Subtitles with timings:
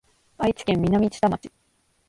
[0.39, 1.51] 愛知県南知多町